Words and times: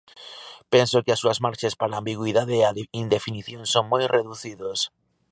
Penso 0.73 0.97
que 1.03 1.13
as 1.13 1.21
súas 1.23 1.41
marxes 1.45 1.73
para 1.79 1.93
a 1.95 1.99
ambigüidade 2.01 2.53
e 2.59 2.63
a 2.69 2.75
indefinición 3.03 3.61
son 3.73 3.83
moi 3.91 4.03
reducidos. 4.17 4.79